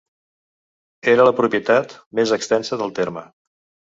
[1.11, 3.25] Era la propietat més extensa del terme.